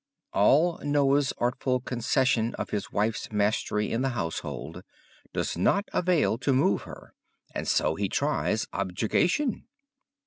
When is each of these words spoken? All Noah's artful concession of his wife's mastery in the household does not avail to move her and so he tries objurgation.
All 0.33 0.79
Noah's 0.81 1.31
artful 1.37 1.79
concession 1.79 2.55
of 2.55 2.71
his 2.71 2.91
wife's 2.91 3.31
mastery 3.31 3.91
in 3.91 4.01
the 4.01 4.09
household 4.17 4.81
does 5.31 5.55
not 5.55 5.87
avail 5.93 6.39
to 6.39 6.51
move 6.53 6.81
her 6.89 7.13
and 7.53 7.67
so 7.67 7.93
he 7.93 8.09
tries 8.09 8.65
objurgation. 8.73 9.67